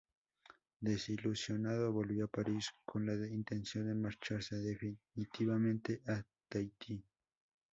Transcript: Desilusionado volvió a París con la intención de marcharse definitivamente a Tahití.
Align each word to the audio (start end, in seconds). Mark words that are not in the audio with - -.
Desilusionado 0.79 1.91
volvió 1.93 2.25
a 2.25 2.27
París 2.27 2.65
con 2.85 3.05
la 3.05 3.13
intención 3.27 3.85
de 3.85 3.93
marcharse 3.93 4.55
definitivamente 4.55 6.01
a 6.07 6.23
Tahití. 6.49 7.05